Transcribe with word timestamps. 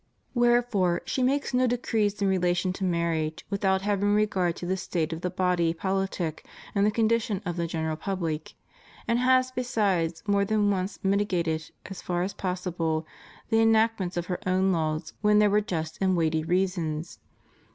Wherefore 0.33 1.03
she 1.05 1.21
makes 1.21 1.53
no 1.53 1.67
decrees 1.67 2.19
in 2.23 2.27
relation 2.27 2.73
to 2.73 2.83
marriage 2.83 3.45
without 3.51 3.83
havdng 3.83 4.15
regard 4.15 4.55
to 4.55 4.65
the 4.65 4.75
state 4.75 5.13
of 5.13 5.21
the 5.21 5.29
body 5.29 5.75
politic 5.75 6.43
and 6.73 6.83
the 6.83 6.89
condition 6.91 7.39
of 7.45 7.55
the 7.55 7.67
general 7.67 7.95
public; 7.95 8.55
and 9.07 9.19
has 9.19 9.51
besides 9.51 10.23
more 10.25 10.43
than 10.43 10.71
once 10.71 10.97
mitigated, 11.03 11.69
as 11.85 12.01
far 12.01 12.23
as 12.23 12.33
possible, 12.33 13.05
the 13.49 13.59
enactments 13.61 14.17
of 14.17 14.25
her 14.25 14.39
own 14.47 14.71
laws 14.71 15.13
when 15.21 15.37
there 15.37 15.51
were 15.51 15.61
just 15.61 15.99
and 16.01 16.17
weighty 16.17 16.43
reasons. 16.43 17.19